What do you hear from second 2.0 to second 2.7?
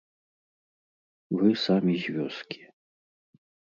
з вёскі.